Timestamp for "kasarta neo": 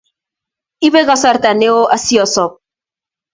1.09-1.79